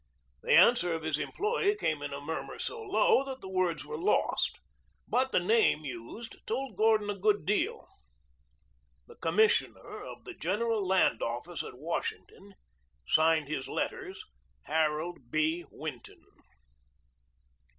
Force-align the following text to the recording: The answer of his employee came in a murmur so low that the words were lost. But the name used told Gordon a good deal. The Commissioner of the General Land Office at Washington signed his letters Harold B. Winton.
The 0.41 0.53
answer 0.57 0.91
of 0.93 1.03
his 1.03 1.19
employee 1.19 1.75
came 1.75 2.01
in 2.01 2.11
a 2.11 2.19
murmur 2.19 2.57
so 2.57 2.81
low 2.81 3.23
that 3.25 3.39
the 3.41 3.47
words 3.47 3.85
were 3.85 3.99
lost. 3.99 4.59
But 5.07 5.31
the 5.31 5.39
name 5.39 5.81
used 5.85 6.37
told 6.47 6.75
Gordon 6.75 7.11
a 7.11 7.19
good 7.19 7.45
deal. 7.45 7.87
The 9.05 9.17
Commissioner 9.17 10.01
of 10.03 10.23
the 10.23 10.33
General 10.33 10.83
Land 10.83 11.21
Office 11.21 11.61
at 11.63 11.77
Washington 11.77 12.55
signed 13.05 13.47
his 13.47 13.67
letters 13.69 14.25
Harold 14.63 15.29
B. 15.29 15.65
Winton. 15.69 16.25